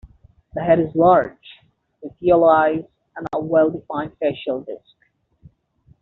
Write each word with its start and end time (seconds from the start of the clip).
The 0.55 0.61
head 0.63 0.79
is 0.79 0.95
large, 0.95 1.59
with 2.01 2.13
yellow 2.21 2.47
eyes 2.47 2.83
and 3.15 3.27
a 3.33 3.39
well-defined 3.39 4.13
facial 4.19 4.61
disc. 4.61 4.95